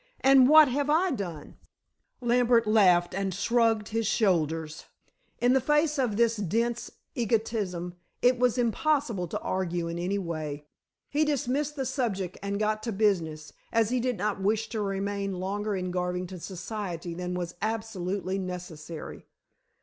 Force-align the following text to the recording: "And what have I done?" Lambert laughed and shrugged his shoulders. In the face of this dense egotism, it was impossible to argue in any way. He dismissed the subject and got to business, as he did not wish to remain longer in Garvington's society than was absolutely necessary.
"And 0.21 0.49
what 0.49 0.67
have 0.67 0.89
I 0.89 1.11
done?" 1.11 1.57
Lambert 2.21 2.65
laughed 2.65 3.13
and 3.13 3.35
shrugged 3.35 3.89
his 3.89 4.07
shoulders. 4.07 4.85
In 5.37 5.53
the 5.53 5.61
face 5.61 5.99
of 5.99 6.17
this 6.17 6.37
dense 6.37 6.89
egotism, 7.13 7.93
it 8.19 8.39
was 8.39 8.57
impossible 8.57 9.27
to 9.27 9.39
argue 9.41 9.87
in 9.87 9.99
any 9.99 10.17
way. 10.17 10.65
He 11.11 11.23
dismissed 11.23 11.75
the 11.75 11.85
subject 11.85 12.39
and 12.41 12.57
got 12.59 12.81
to 12.81 12.91
business, 12.91 13.53
as 13.71 13.89
he 13.91 13.99
did 13.99 14.17
not 14.17 14.41
wish 14.41 14.69
to 14.69 14.81
remain 14.81 15.33
longer 15.35 15.75
in 15.75 15.91
Garvington's 15.91 16.45
society 16.45 17.13
than 17.13 17.35
was 17.35 17.53
absolutely 17.61 18.39
necessary. 18.39 19.27